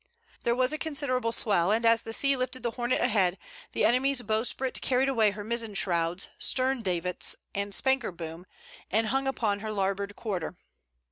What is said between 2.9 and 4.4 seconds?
ahead, the enemy's